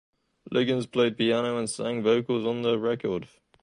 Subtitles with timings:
[0.49, 3.27] Liggins played piano and sang vocals on the record.